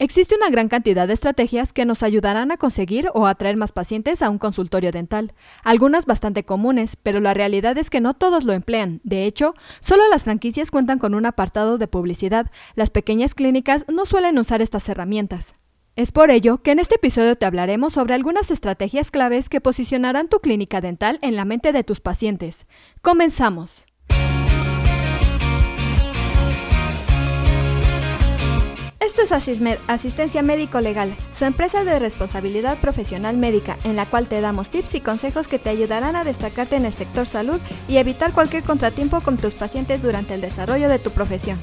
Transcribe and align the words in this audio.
Existe 0.00 0.36
una 0.36 0.48
gran 0.48 0.68
cantidad 0.68 1.08
de 1.08 1.14
estrategias 1.14 1.72
que 1.72 1.84
nos 1.84 2.04
ayudarán 2.04 2.52
a 2.52 2.56
conseguir 2.56 3.10
o 3.14 3.26
atraer 3.26 3.56
más 3.56 3.72
pacientes 3.72 4.22
a 4.22 4.30
un 4.30 4.38
consultorio 4.38 4.92
dental, 4.92 5.34
algunas 5.64 6.06
bastante 6.06 6.44
comunes, 6.44 6.94
pero 6.94 7.18
la 7.18 7.34
realidad 7.34 7.76
es 7.76 7.90
que 7.90 8.00
no 8.00 8.14
todos 8.14 8.44
lo 8.44 8.52
emplean. 8.52 9.00
De 9.02 9.24
hecho, 9.24 9.54
solo 9.80 10.04
las 10.08 10.22
franquicias 10.22 10.70
cuentan 10.70 11.00
con 11.00 11.14
un 11.14 11.26
apartado 11.26 11.78
de 11.78 11.88
publicidad, 11.88 12.48
las 12.76 12.90
pequeñas 12.90 13.34
clínicas 13.34 13.86
no 13.88 14.06
suelen 14.06 14.38
usar 14.38 14.62
estas 14.62 14.88
herramientas. 14.88 15.56
Es 15.96 16.12
por 16.12 16.30
ello 16.30 16.62
que 16.62 16.70
en 16.70 16.78
este 16.78 16.94
episodio 16.94 17.34
te 17.34 17.46
hablaremos 17.46 17.94
sobre 17.94 18.14
algunas 18.14 18.52
estrategias 18.52 19.10
claves 19.10 19.48
que 19.48 19.60
posicionarán 19.60 20.28
tu 20.28 20.38
clínica 20.38 20.80
dental 20.80 21.18
en 21.22 21.34
la 21.34 21.44
mente 21.44 21.72
de 21.72 21.82
tus 21.82 21.98
pacientes. 21.98 22.66
Comenzamos. 23.02 23.87
Esto 29.20 29.34
es 29.34 29.72
Asistencia 29.88 30.42
Médico 30.42 30.80
Legal, 30.80 31.16
su 31.32 31.44
empresa 31.44 31.82
de 31.82 31.98
responsabilidad 31.98 32.80
profesional 32.80 33.36
médica, 33.36 33.76
en 33.82 33.96
la 33.96 34.08
cual 34.08 34.28
te 34.28 34.40
damos 34.40 34.70
tips 34.70 34.94
y 34.94 35.00
consejos 35.00 35.48
que 35.48 35.58
te 35.58 35.70
ayudarán 35.70 36.14
a 36.14 36.22
destacarte 36.22 36.76
en 36.76 36.84
el 36.84 36.92
sector 36.92 37.26
salud 37.26 37.60
y 37.88 37.96
evitar 37.96 38.32
cualquier 38.32 38.62
contratiempo 38.62 39.20
con 39.20 39.36
tus 39.36 39.54
pacientes 39.54 40.02
durante 40.02 40.34
el 40.34 40.40
desarrollo 40.40 40.88
de 40.88 41.00
tu 41.00 41.10
profesión. 41.10 41.58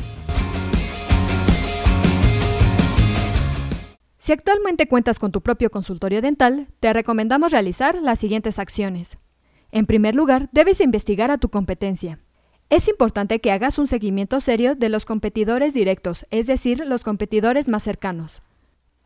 Si 4.17 4.33
actualmente 4.33 4.89
cuentas 4.89 5.17
con 5.17 5.31
tu 5.31 5.39
propio 5.39 5.69
consultorio 5.69 6.21
dental, 6.21 6.67
te 6.81 6.91
recomendamos 6.91 7.53
realizar 7.53 7.95
las 8.01 8.19
siguientes 8.19 8.59
acciones. 8.59 9.17
En 9.71 9.85
primer 9.85 10.13
lugar, 10.13 10.49
debes 10.51 10.81
investigar 10.81 11.31
a 11.31 11.37
tu 11.37 11.47
competencia. 11.47 12.19
Es 12.69 12.87
importante 12.87 13.39
que 13.39 13.51
hagas 13.51 13.77
un 13.77 13.87
seguimiento 13.87 14.41
serio 14.41 14.75
de 14.75 14.89
los 14.89 15.05
competidores 15.05 15.73
directos, 15.73 16.25
es 16.31 16.47
decir, 16.47 16.83
los 16.85 17.03
competidores 17.03 17.69
más 17.69 17.83
cercanos. 17.83 18.41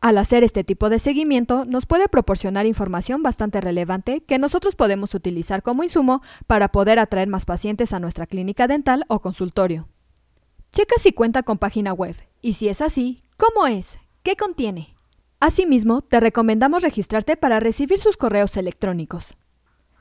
Al 0.00 0.16
hacer 0.16 0.42
este 0.44 0.64
tipo 0.64 0.88
de 0.88 0.98
seguimiento, 0.98 1.66
nos 1.66 1.84
puede 1.84 2.08
proporcionar 2.08 2.64
información 2.64 3.22
bastante 3.22 3.60
relevante 3.60 4.22
que 4.22 4.38
nosotros 4.38 4.74
podemos 4.74 5.14
utilizar 5.14 5.62
como 5.62 5.84
insumo 5.84 6.22
para 6.46 6.72
poder 6.72 6.98
atraer 6.98 7.28
más 7.28 7.44
pacientes 7.44 7.92
a 7.92 8.00
nuestra 8.00 8.26
clínica 8.26 8.66
dental 8.66 9.04
o 9.08 9.20
consultorio. 9.20 9.88
Checa 10.72 10.94
si 10.98 11.12
cuenta 11.12 11.42
con 11.42 11.58
página 11.58 11.92
web 11.92 12.16
y 12.40 12.54
si 12.54 12.68
es 12.68 12.80
así, 12.80 13.24
¿cómo 13.36 13.66
es? 13.66 13.98
¿Qué 14.22 14.36
contiene? 14.36 14.96
Asimismo, 15.38 16.00
te 16.00 16.18
recomendamos 16.18 16.82
registrarte 16.82 17.36
para 17.36 17.60
recibir 17.60 17.98
sus 17.98 18.16
correos 18.16 18.56
electrónicos. 18.56 19.36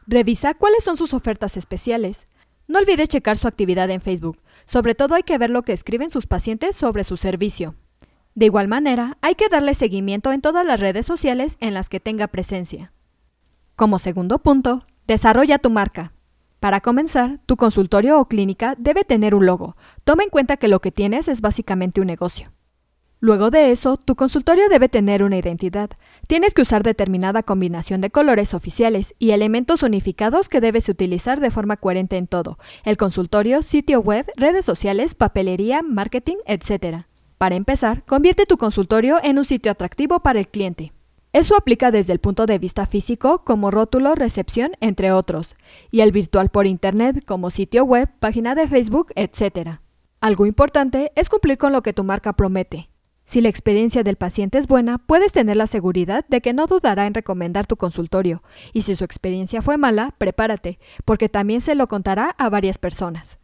Revisa 0.08 0.54
cuáles 0.54 0.84
son 0.86 0.96
sus 0.96 1.14
ofertas 1.14 1.58
especiales, 1.58 2.28
no 2.70 2.80
olvides 2.80 3.10
checar 3.10 3.38
su 3.38 3.48
actividad 3.48 3.90
en 3.90 4.00
Facebook. 4.00 4.40
Sobre 4.66 4.96
todo 4.96 5.16
hay 5.16 5.24
que 5.24 5.38
ver 5.38 5.50
lo 5.50 5.64
que 5.64 5.74
escriben 5.74 6.12
sus 6.12 6.28
pacientes 6.28 6.76
sobre 6.76 7.04
su 7.04 7.18
servicio. 7.18 7.76
De 8.36 8.46
igual 8.46 8.68
manera, 8.68 9.18
hay 9.22 9.36
que 9.36 9.50
darle 9.50 9.74
seguimiento 9.74 10.32
en 10.32 10.40
todas 10.40 10.66
las 10.66 10.80
redes 10.80 11.06
sociales 11.06 11.58
en 11.60 11.74
las 11.74 11.90
que 11.90 12.00
tenga 12.00 12.28
presencia. 12.28 12.94
Como 13.76 13.98
segundo 13.98 14.40
punto, 14.40 14.86
desarrolla 15.08 15.58
tu 15.58 15.72
marca. 15.72 16.14
Para 16.60 16.80
comenzar, 16.80 17.40
tu 17.46 17.58
consultorio 17.58 18.20
o 18.20 18.28
clínica 18.28 18.76
debe 18.78 19.04
tener 19.04 19.34
un 19.34 19.48
logo. 19.48 19.76
Toma 20.04 20.24
en 20.24 20.30
cuenta 20.30 20.58
que 20.58 20.68
lo 20.68 20.80
que 20.80 20.92
tienes 20.92 21.28
es 21.28 21.42
básicamente 21.42 22.02
un 22.02 22.08
negocio. 22.08 22.52
Luego 23.20 23.50
de 23.50 23.72
eso, 23.72 23.98
tu 23.98 24.16
consultorio 24.16 24.70
debe 24.70 24.90
tener 24.90 25.24
una 25.24 25.38
identidad. 25.38 25.90
Tienes 26.30 26.54
que 26.54 26.62
usar 26.62 26.84
determinada 26.84 27.42
combinación 27.42 28.02
de 28.02 28.12
colores 28.12 28.54
oficiales 28.54 29.16
y 29.18 29.32
elementos 29.32 29.82
unificados 29.82 30.48
que 30.48 30.62
debes 30.62 30.88
utilizar 30.88 31.40
de 31.40 31.50
forma 31.50 31.76
coherente 31.76 32.18
en 32.18 32.28
todo, 32.28 32.60
el 32.84 32.98
consultorio, 32.98 33.64
sitio 33.64 34.00
web, 34.00 34.32
redes 34.36 34.64
sociales, 34.64 35.16
papelería, 35.16 35.82
marketing, 35.82 36.36
etc. 36.46 37.08
Para 37.40 37.56
empezar, 37.56 38.06
convierte 38.06 38.46
tu 38.46 38.58
consultorio 38.58 39.18
en 39.24 39.40
un 39.40 39.44
sitio 39.44 39.72
atractivo 39.72 40.20
para 40.20 40.38
el 40.38 40.48
cliente. 40.48 40.94
Eso 41.34 41.58
aplica 41.58 41.90
desde 41.90 42.14
el 42.14 42.20
punto 42.20 42.46
de 42.46 42.60
vista 42.60 42.86
físico, 42.86 43.44
como 43.44 43.72
rótulo, 43.72 44.14
recepción, 44.14 44.74
entre 44.82 45.12
otros, 45.12 45.56
y 45.90 46.02
el 46.02 46.12
virtual 46.12 46.50
por 46.50 46.68
Internet, 46.68 47.26
como 47.26 47.50
sitio 47.50 47.86
web, 47.86 48.08
página 48.20 48.54
de 48.54 48.68
Facebook, 48.68 49.12
etc. 49.16 49.80
Algo 50.22 50.46
importante 50.46 51.12
es 51.16 51.28
cumplir 51.28 51.58
con 51.58 51.74
lo 51.74 51.82
que 51.82 51.94
tu 51.94 52.04
marca 52.04 52.34
promete. 52.34 52.89
Si 53.30 53.42
la 53.42 53.50
experiencia 53.50 54.02
del 54.02 54.16
paciente 54.16 54.58
es 54.58 54.66
buena, 54.66 54.98
puedes 54.98 55.34
tener 55.34 55.56
la 55.56 55.68
seguridad 55.68 56.26
de 56.30 56.42
que 56.42 56.52
no 56.52 56.66
dudará 56.66 57.06
en 57.06 57.14
recomendar 57.14 57.68
tu 57.68 57.78
consultorio, 57.78 58.42
y 58.74 58.82
si 58.82 58.96
su 58.96 59.04
experiencia 59.04 59.62
fue 59.62 59.78
mala, 59.78 60.16
prepárate, 60.18 60.80
porque 61.06 61.30
también 61.30 61.62
se 61.62 61.76
lo 61.76 61.86
contará 61.86 62.32
a 62.40 62.50
varias 62.50 62.80
personas. 62.80 63.38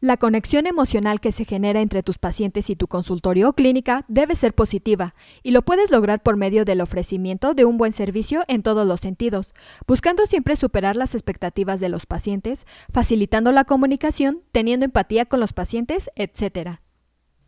La 0.00 0.16
conexión 0.16 0.66
emocional 0.66 1.20
que 1.20 1.32
se 1.32 1.44
genera 1.44 1.82
entre 1.82 2.02
tus 2.02 2.16
pacientes 2.16 2.70
y 2.70 2.76
tu 2.76 2.86
consultorio 2.86 3.50
o 3.50 3.52
clínica 3.52 4.06
debe 4.08 4.36
ser 4.36 4.54
positiva, 4.54 5.14
y 5.42 5.50
lo 5.50 5.60
puedes 5.60 5.90
lograr 5.90 6.22
por 6.22 6.38
medio 6.38 6.64
del 6.64 6.80
ofrecimiento 6.80 7.52
de 7.52 7.66
un 7.66 7.76
buen 7.76 7.92
servicio 7.92 8.42
en 8.48 8.62
todos 8.62 8.86
los 8.86 9.02
sentidos, 9.02 9.52
buscando 9.86 10.24
siempre 10.24 10.56
superar 10.56 10.96
las 10.96 11.14
expectativas 11.14 11.78
de 11.78 11.90
los 11.90 12.06
pacientes, 12.06 12.66
facilitando 12.90 13.52
la 13.52 13.64
comunicación, 13.64 14.40
teniendo 14.50 14.86
empatía 14.86 15.26
con 15.26 15.40
los 15.40 15.52
pacientes, 15.52 16.10
etc. 16.16 16.78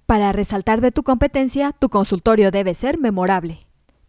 Para 0.09 0.33
resaltar 0.33 0.81
de 0.81 0.91
tu 0.91 1.03
competencia, 1.03 1.73
tu 1.79 1.91
consultorio 1.91 2.51
debe 2.51 2.75
ser 2.75 2.97
memorable. 2.97 3.61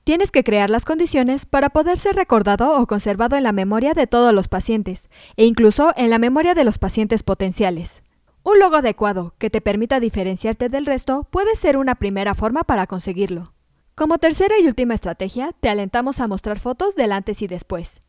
Tienes 0.05 0.31
que 0.31 0.45
crear 0.45 0.69
las 0.69 0.85
condiciones 0.85 1.45
para 1.45 1.71
poder 1.71 1.97
ser 1.97 2.15
recordado 2.15 2.79
o 2.79 2.87
conservado 2.87 3.35
en 3.35 3.43
la 3.43 3.51
memoria 3.51 3.93
de 3.93 4.07
todos 4.07 4.33
los 4.33 4.47
pacientes, 4.47 5.09
e 5.35 5.43
incluso 5.43 5.91
en 5.97 6.09
la 6.09 6.17
memoria 6.17 6.53
de 6.53 6.63
los 6.63 6.77
pacientes 6.77 7.21
potenciales. 7.21 8.01
Un 8.43 8.59
logo 8.59 8.77
adecuado 8.77 9.33
que 9.39 9.49
te 9.49 9.59
permita 9.59 9.99
diferenciarte 9.99 10.69
del 10.69 10.85
resto 10.85 11.27
puede 11.29 11.57
ser 11.57 11.75
una 11.75 11.95
primera 11.95 12.33
forma 12.33 12.63
para 12.63 12.87
conseguirlo. 12.87 13.51
Como 13.93 14.19
tercera 14.19 14.55
y 14.57 14.67
última 14.67 14.93
estrategia, 14.93 15.51
te 15.59 15.67
alentamos 15.67 16.21
a 16.21 16.29
mostrar 16.29 16.59
fotos 16.59 16.95
del 16.95 17.11
antes 17.11 17.41
y 17.41 17.47
después. 17.47 17.99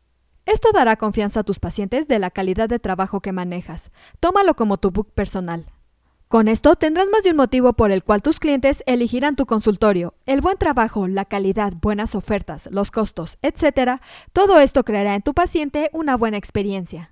Esto 0.45 0.69
dará 0.71 0.95
confianza 0.95 1.41
a 1.41 1.43
tus 1.43 1.59
pacientes 1.59 2.07
de 2.07 2.19
la 2.19 2.31
calidad 2.31 2.69
de 2.69 2.79
trabajo 2.79 3.19
que 3.19 3.33
manejas. 3.33 3.91
Tómalo 4.21 4.55
como 4.55 4.77
tu 4.77 4.91
book 4.91 5.11
personal. 5.13 5.65
Con 6.31 6.47
esto 6.47 6.77
tendrás 6.77 7.09
más 7.09 7.23
de 7.23 7.31
un 7.31 7.35
motivo 7.35 7.73
por 7.73 7.91
el 7.91 8.05
cual 8.05 8.21
tus 8.21 8.39
clientes 8.39 8.83
elegirán 8.85 9.35
tu 9.35 9.45
consultorio. 9.45 10.13
El 10.25 10.39
buen 10.39 10.57
trabajo, 10.57 11.09
la 11.09 11.25
calidad, 11.25 11.73
buenas 11.81 12.15
ofertas, 12.15 12.69
los 12.71 12.89
costos, 12.89 13.37
etc. 13.41 13.99
Todo 14.31 14.61
esto 14.61 14.85
creará 14.85 15.15
en 15.15 15.23
tu 15.23 15.33
paciente 15.33 15.89
una 15.91 16.15
buena 16.15 16.37
experiencia. 16.37 17.11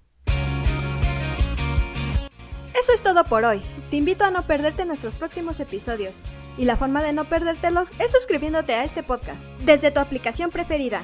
Eso 2.82 2.94
es 2.96 3.04
todo 3.04 3.26
por 3.26 3.44
hoy. 3.44 3.62
Te 3.90 3.98
invito 3.98 4.24
a 4.24 4.32
no 4.32 4.48
perderte 4.48 4.86
nuestros 4.86 5.18
próximos 5.18 5.60
episodios. 5.60 6.22
Y 6.58 6.64
la 6.64 6.78
forma 6.78 7.04
de 7.04 7.12
no 7.12 7.26
perdértelos 7.26 7.92
es 8.00 8.14
suscribiéndote 8.14 8.74
a 8.74 8.86
este 8.86 9.04
podcast 9.04 9.50
desde 9.66 9.92
tu 9.92 10.00
aplicación 10.00 10.50
preferida. 10.50 11.04